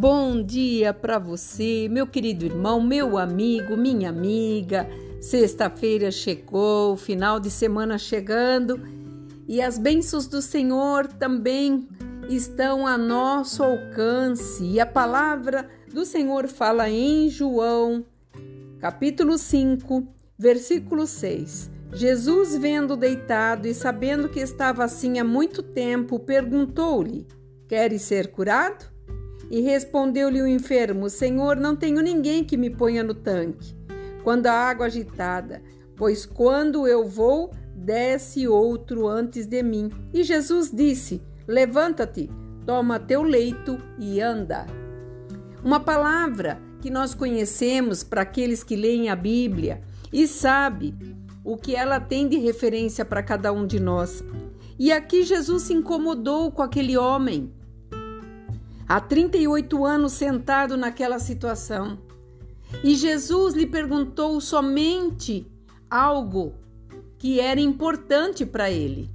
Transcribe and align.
Bom 0.00 0.42
dia 0.42 0.94
para 0.94 1.18
você, 1.18 1.86
meu 1.90 2.06
querido 2.06 2.46
irmão, 2.46 2.80
meu 2.80 3.18
amigo, 3.18 3.76
minha 3.76 4.08
amiga. 4.08 4.88
Sexta-feira 5.20 6.10
chegou, 6.10 6.96
final 6.96 7.38
de 7.38 7.50
semana 7.50 7.98
chegando 7.98 8.80
e 9.46 9.60
as 9.60 9.76
bênçãos 9.76 10.26
do 10.26 10.40
Senhor 10.40 11.06
também 11.06 11.86
estão 12.30 12.86
a 12.86 12.96
nosso 12.96 13.62
alcance. 13.62 14.64
E 14.64 14.80
a 14.80 14.86
palavra 14.86 15.68
do 15.92 16.06
Senhor 16.06 16.48
fala 16.48 16.88
em 16.88 17.28
João, 17.28 18.02
capítulo 18.78 19.36
5, 19.36 20.08
versículo 20.38 21.06
6. 21.06 21.70
Jesus, 21.92 22.56
vendo 22.56 22.96
deitado 22.96 23.68
e 23.68 23.74
sabendo 23.74 24.30
que 24.30 24.40
estava 24.40 24.82
assim 24.82 25.18
há 25.18 25.24
muito 25.24 25.62
tempo, 25.62 26.18
perguntou-lhe: 26.18 27.26
Queres 27.68 28.00
ser 28.00 28.28
curado? 28.28 28.90
E 29.50 29.60
respondeu-lhe 29.60 30.40
o 30.40 30.46
enfermo: 30.46 31.10
Senhor, 31.10 31.56
não 31.56 31.74
tenho 31.74 32.00
ninguém 32.00 32.44
que 32.44 32.56
me 32.56 32.70
ponha 32.70 33.02
no 33.02 33.14
tanque, 33.14 33.74
quando 34.22 34.46
a 34.46 34.52
água 34.52 34.86
agitada, 34.86 35.60
pois 35.96 36.24
quando 36.24 36.86
eu 36.86 37.06
vou, 37.06 37.50
desce 37.74 38.46
outro 38.46 39.08
antes 39.08 39.46
de 39.46 39.62
mim. 39.62 39.90
E 40.14 40.22
Jesus 40.22 40.70
disse: 40.70 41.20
Levanta-te, 41.48 42.30
toma 42.64 43.00
teu 43.00 43.22
leito 43.22 43.76
e 43.98 44.20
anda. 44.20 44.66
Uma 45.64 45.80
palavra 45.80 46.60
que 46.80 46.88
nós 46.88 47.14
conhecemos 47.14 48.02
para 48.04 48.22
aqueles 48.22 48.62
que 48.62 48.76
leem 48.76 49.10
a 49.10 49.16
Bíblia 49.16 49.82
e 50.12 50.26
sabe 50.26 50.94
o 51.44 51.56
que 51.56 51.74
ela 51.74 52.00
tem 52.00 52.28
de 52.28 52.38
referência 52.38 53.04
para 53.04 53.22
cada 53.22 53.52
um 53.52 53.66
de 53.66 53.80
nós. 53.80 54.24
E 54.78 54.92
aqui 54.92 55.22
Jesus 55.22 55.64
se 55.64 55.74
incomodou 55.74 56.50
com 56.50 56.62
aquele 56.62 56.96
homem 56.96 57.52
há 58.90 58.98
38 58.98 59.86
anos 59.86 60.14
sentado 60.14 60.76
naquela 60.76 61.20
situação. 61.20 61.96
E 62.82 62.96
Jesus 62.96 63.54
lhe 63.54 63.64
perguntou 63.64 64.40
somente 64.40 65.46
algo 65.88 66.54
que 67.16 67.38
era 67.38 67.60
importante 67.60 68.44
para 68.44 68.68
ele: 68.68 69.08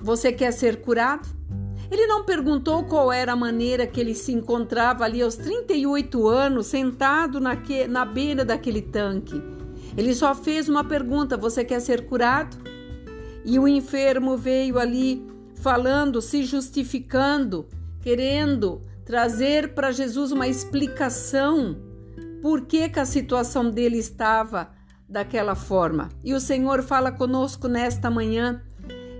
Você 0.00 0.32
quer 0.32 0.52
ser 0.52 0.80
curado? 0.80 1.28
Ele 1.88 2.08
não 2.08 2.24
perguntou 2.24 2.84
qual 2.84 3.12
era 3.12 3.32
a 3.32 3.36
maneira 3.36 3.86
que 3.86 4.00
ele 4.00 4.16
se 4.16 4.32
encontrava 4.32 5.04
ali 5.04 5.22
aos 5.22 5.36
38 5.36 6.26
anos, 6.26 6.66
sentado 6.66 7.38
naque, 7.38 7.86
na 7.86 8.04
beira 8.04 8.44
daquele 8.44 8.82
tanque. 8.82 9.40
Ele 9.96 10.12
só 10.12 10.34
fez 10.34 10.68
uma 10.68 10.82
pergunta: 10.82 11.36
Você 11.36 11.64
quer 11.64 11.78
ser 11.78 12.04
curado? 12.06 12.56
E 13.44 13.60
o 13.60 13.68
enfermo 13.68 14.36
veio 14.36 14.76
ali 14.76 15.24
falando, 15.54 16.20
se 16.20 16.42
justificando, 16.42 17.68
querendo 18.00 18.89
trazer 19.10 19.74
para 19.74 19.90
Jesus 19.90 20.30
uma 20.30 20.46
explicação 20.46 21.76
por 22.40 22.60
que, 22.60 22.88
que 22.88 23.00
a 23.00 23.04
situação 23.04 23.68
dele 23.68 23.98
estava 23.98 24.70
daquela 25.08 25.56
forma. 25.56 26.10
E 26.22 26.32
o 26.32 26.38
Senhor 26.38 26.80
fala 26.80 27.10
conosco 27.10 27.66
nesta 27.66 28.08
manhã. 28.08 28.62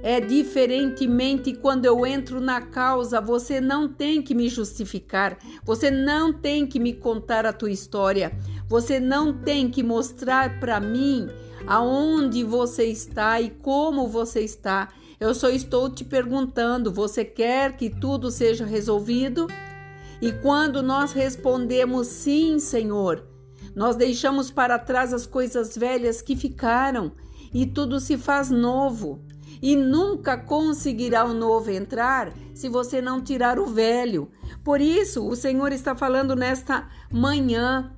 É 0.01 0.21
diferentemente 0.21 1.55
quando 1.55 1.87
eu 1.87 2.07
entro 2.07 2.41
na 2.41 2.61
causa, 2.61 3.21
você 3.21 3.61
não 3.61 3.89
tem 3.89 4.23
que 4.23 4.33
me 4.33 4.49
justificar, 4.49 5.37
você 5.65 5.91
não 5.91 6.33
tem 6.33 6.69
que 6.69 6.79
me 6.79 6.93
contar 6.93 7.45
a 7.45 7.53
tua 7.53 7.73
história, 7.73 8.31
você 8.69 9.01
não 9.01 9.33
tem 9.33 9.69
que 9.69 9.83
mostrar 9.83 10.61
para 10.61 10.79
mim 10.79 11.27
aonde 11.67 12.45
você 12.45 12.85
está 12.85 13.41
e 13.41 13.51
como 13.51 14.07
você 14.07 14.43
está. 14.43 14.89
Eu 15.19 15.35
só 15.35 15.49
estou 15.51 15.91
te 15.91 16.05
perguntando: 16.05 16.93
você 16.93 17.25
quer 17.25 17.77
que 17.77 17.91
tudo 17.91 18.31
seja 18.31 18.65
resolvido? 18.65 19.49
E 20.21 20.33
quando 20.33 20.83
nós 20.83 21.13
respondemos 21.13 22.07
sim, 22.07 22.59
Senhor, 22.59 23.27
nós 23.75 23.97
deixamos 23.97 24.51
para 24.51 24.79
trás 24.79 25.15
as 25.15 25.27
coisas 25.27 25.77
velhas 25.77 26.21
que 26.21 26.37
ficaram 26.37 27.13
e 27.55 27.65
tudo 27.67 27.99
se 27.99 28.19
faz 28.19 28.51
novo. 28.51 29.25
E 29.63 29.75
nunca 29.77 30.37
conseguirá 30.37 31.25
o 31.25 31.35
novo 31.35 31.71
entrar 31.71 32.33
se 32.55 32.69
você 32.69 33.01
não 33.01 33.23
tirar 33.23 33.59
o 33.59 33.67
velho. 33.67 34.31
Por 34.63 34.81
isso, 34.81 35.27
o 35.27 35.35
Senhor 35.35 35.73
está 35.73 35.95
falando 35.95 36.37
nesta 36.37 36.89
manhã. 37.11 37.93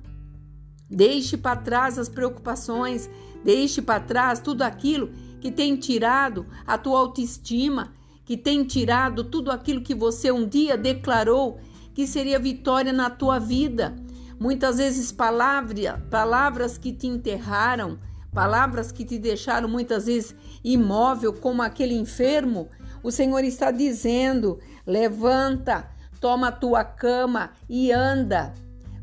Deixe 0.89 1.37
para 1.37 1.57
trás 1.57 1.97
as 1.97 2.07
preocupações, 2.07 3.09
deixe 3.43 3.81
para 3.81 3.99
trás 3.99 4.39
tudo 4.39 4.61
aquilo 4.61 5.09
que 5.41 5.51
tem 5.51 5.75
tirado 5.75 6.45
a 6.65 6.77
tua 6.77 6.99
autoestima, 6.99 7.93
que 8.23 8.37
tem 8.37 8.63
tirado 8.63 9.23
tudo 9.23 9.51
aquilo 9.51 9.81
que 9.81 9.95
você 9.95 10.31
um 10.31 10.47
dia 10.47 10.77
declarou 10.77 11.59
que 11.93 12.07
seria 12.07 12.39
vitória 12.39 12.91
na 12.91 13.09
tua 13.09 13.39
vida. 13.39 13.95
Muitas 14.39 14.77
vezes 14.77 15.11
palavra, 15.11 16.03
palavras 16.09 16.77
que 16.77 16.91
te 16.91 17.07
enterraram, 17.07 17.99
palavras 18.33 18.91
que 18.91 19.05
te 19.05 19.17
deixaram 19.17 19.69
muitas 19.69 20.05
vezes 20.07 20.35
imóvel, 20.63 21.33
como 21.33 21.61
aquele 21.61 21.95
enfermo. 21.95 22.67
O 23.01 23.11
Senhor 23.11 23.43
está 23.43 23.71
dizendo: 23.71 24.59
levanta, 24.85 25.89
toma 26.19 26.47
a 26.47 26.51
tua 26.51 26.83
cama 26.83 27.51
e 27.69 27.91
anda. 27.91 28.53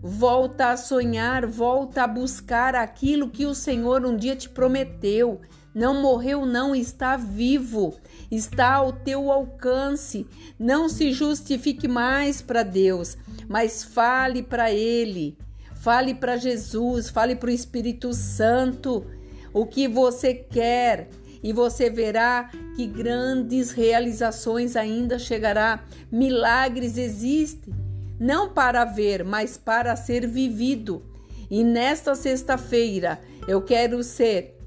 Volta 0.03 0.71
a 0.71 0.77
sonhar, 0.79 1.47
volta 1.47 2.05
a 2.05 2.07
buscar 2.07 2.75
aquilo 2.75 3.29
que 3.29 3.45
o 3.45 3.55
Senhor 3.55 4.07
um 4.07 4.17
dia 4.17 4.35
te 4.35 4.49
prometeu. 4.49 5.41
Não 5.75 6.01
morreu, 6.01 6.47
não, 6.47 6.75
está 6.75 7.17
vivo, 7.17 7.97
está 8.31 8.75
ao 8.75 8.93
teu 8.93 9.31
alcance. 9.31 10.27
Não 10.59 10.89
se 10.89 11.13
justifique 11.13 11.87
mais 11.87 12.41
para 12.41 12.63
Deus, 12.63 13.17
mas 13.47 13.85
fale 13.85 14.43
para 14.43 14.71
Ele, 14.73 15.37
fale 15.77 16.15
para 16.15 16.37
Jesus, 16.37 17.11
fale 17.11 17.37
para 17.37 17.51
o 17.51 17.53
Espírito 17.53 18.15
Santo 18.15 19.07
o 19.53 19.67
que 19.67 19.87
você 19.87 20.35
quer 20.35 21.09
e 21.43 21.53
você 21.53 21.91
verá 21.91 22.51
que 22.75 22.87
grandes 22.87 23.71
realizações 23.71 24.77
ainda 24.77 25.19
chegará. 25.19 25.85
Milagres 26.11 26.97
existem, 26.97 27.73
não 28.21 28.51
para 28.51 28.85
ver, 28.85 29.25
mas 29.25 29.57
para 29.57 29.97
ser 29.97 30.27
vivido. 30.27 31.03
E 31.51 31.65
nesta 31.65 32.15
sexta-feira 32.15 33.19
eu 33.49 33.63
quero 33.63 34.03
ser 34.05 34.59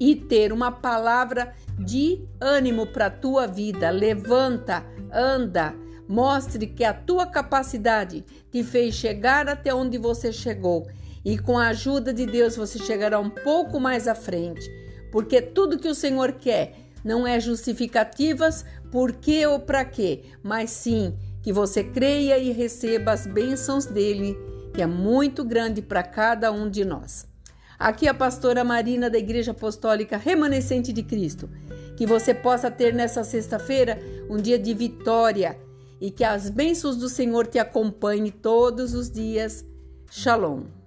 e 0.00 0.16
ter 0.16 0.52
uma 0.52 0.72
palavra 0.72 1.54
de 1.78 2.20
ânimo 2.40 2.88
para 2.88 3.06
a 3.06 3.10
tua 3.10 3.46
vida. 3.46 3.90
Levanta, 3.90 4.84
anda, 5.12 5.74
mostre 6.08 6.66
que 6.66 6.82
a 6.82 6.92
tua 6.92 7.26
capacidade 7.26 8.24
te 8.50 8.64
fez 8.64 8.94
chegar 8.94 9.48
até 9.48 9.72
onde 9.72 9.96
você 9.96 10.32
chegou 10.32 10.88
e 11.24 11.38
com 11.38 11.58
a 11.58 11.68
ajuda 11.68 12.12
de 12.12 12.26
Deus 12.26 12.56
você 12.56 12.78
chegará 12.78 13.18
um 13.18 13.30
pouco 13.30 13.78
mais 13.78 14.08
à 14.08 14.14
frente, 14.14 14.68
porque 15.12 15.40
tudo 15.40 15.78
que 15.78 15.88
o 15.88 15.94
Senhor 15.94 16.32
quer 16.32 16.74
não 17.04 17.26
é 17.26 17.38
justificativas 17.38 18.64
por 18.90 19.12
que 19.12 19.46
ou 19.46 19.60
para 19.60 19.84
quê, 19.84 20.22
mas 20.42 20.70
sim 20.70 21.14
que 21.42 21.52
você 21.52 21.82
creia 21.84 22.38
e 22.38 22.52
receba 22.52 23.12
as 23.12 23.26
bênçãos 23.26 23.86
dele, 23.86 24.36
que 24.74 24.82
é 24.82 24.86
muito 24.86 25.44
grande 25.44 25.82
para 25.82 26.02
cada 26.02 26.52
um 26.52 26.68
de 26.68 26.84
nós. 26.84 27.26
Aqui 27.78 28.06
é 28.06 28.10
a 28.10 28.14
pastora 28.14 28.64
Marina 28.64 29.08
da 29.08 29.18
Igreja 29.18 29.52
Apostólica 29.52 30.16
Remanescente 30.16 30.92
de 30.92 31.02
Cristo. 31.02 31.48
Que 31.96 32.06
você 32.06 32.34
possa 32.34 32.70
ter 32.70 32.92
nessa 32.92 33.22
sexta-feira 33.22 34.00
um 34.28 34.36
dia 34.36 34.58
de 34.58 34.74
vitória 34.74 35.58
e 36.00 36.10
que 36.10 36.24
as 36.24 36.50
bênçãos 36.50 36.96
do 36.96 37.08
Senhor 37.08 37.46
te 37.46 37.58
acompanhem 37.58 38.30
todos 38.30 38.94
os 38.94 39.10
dias. 39.10 39.64
Shalom. 40.10 40.77